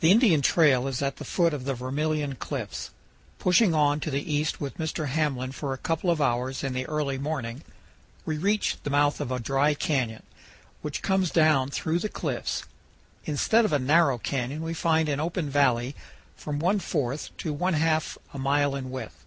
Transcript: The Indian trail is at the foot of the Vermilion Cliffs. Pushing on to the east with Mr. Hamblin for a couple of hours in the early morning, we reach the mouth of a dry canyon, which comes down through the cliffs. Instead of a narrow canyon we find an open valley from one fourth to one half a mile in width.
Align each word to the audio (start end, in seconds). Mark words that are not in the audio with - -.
The 0.00 0.10
Indian 0.10 0.42
trail 0.42 0.86
is 0.86 1.00
at 1.00 1.16
the 1.16 1.24
foot 1.24 1.54
of 1.54 1.64
the 1.64 1.72
Vermilion 1.72 2.34
Cliffs. 2.34 2.90
Pushing 3.38 3.72
on 3.74 3.98
to 4.00 4.10
the 4.10 4.20
east 4.30 4.60
with 4.60 4.76
Mr. 4.76 5.06
Hamblin 5.08 5.52
for 5.52 5.72
a 5.72 5.78
couple 5.78 6.10
of 6.10 6.20
hours 6.20 6.62
in 6.62 6.74
the 6.74 6.84
early 6.84 7.16
morning, 7.16 7.62
we 8.26 8.36
reach 8.36 8.76
the 8.82 8.90
mouth 8.90 9.22
of 9.22 9.32
a 9.32 9.40
dry 9.40 9.72
canyon, 9.72 10.22
which 10.82 11.00
comes 11.00 11.30
down 11.30 11.70
through 11.70 12.00
the 12.00 12.10
cliffs. 12.10 12.64
Instead 13.24 13.64
of 13.64 13.72
a 13.72 13.78
narrow 13.78 14.18
canyon 14.18 14.60
we 14.60 14.74
find 14.74 15.08
an 15.08 15.18
open 15.18 15.48
valley 15.48 15.94
from 16.36 16.58
one 16.58 16.78
fourth 16.78 17.34
to 17.38 17.54
one 17.54 17.72
half 17.72 18.18
a 18.34 18.38
mile 18.38 18.74
in 18.74 18.90
width. 18.90 19.24